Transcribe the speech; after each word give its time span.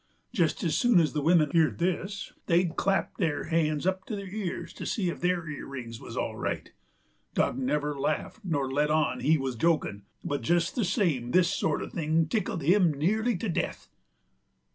Jest 0.33 0.63
as 0.63 0.75
soon 0.75 0.99
as 0.99 1.13
the 1.13 1.21
wimmin 1.21 1.51
heerd 1.51 1.77
this 1.77 2.33
they'd 2.47 2.75
clap 2.75 3.17
their 3.17 3.43
han's 3.49 3.85
up 3.85 4.03
to 4.05 4.15
their 4.15 4.29
ears 4.29 4.73
to 4.73 4.83
see 4.83 5.11
if 5.11 5.21
their 5.21 5.47
earrings 5.47 5.99
wuz 6.01 6.17
all 6.17 6.35
right. 6.35 6.71
Dock 7.35 7.55
never 7.55 7.93
laffed 7.93 8.43
nor 8.43 8.71
let 8.71 8.89
on 8.89 9.17
like 9.17 9.25
he 9.27 9.37
wuz 9.37 9.51
jokin', 9.55 10.01
but 10.23 10.41
jest 10.41 10.73
the 10.73 10.85
same 10.85 11.29
this 11.29 11.51
sort 11.51 11.81
uv 11.83 11.91
thing 11.91 12.25
tickled 12.27 12.63
him 12.63 12.91
nearly 12.95 13.37
to 13.37 13.47
de'th. 13.47 13.89